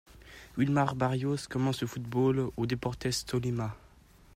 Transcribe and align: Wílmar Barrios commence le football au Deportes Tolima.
Wílmar 0.57 0.95
Barrios 0.95 1.45
commence 1.47 1.81
le 1.81 1.85
football 1.87 2.49
au 2.57 2.65
Deportes 2.65 3.23
Tolima. 3.27 3.75